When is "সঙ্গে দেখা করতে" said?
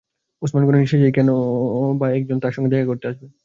2.55-3.05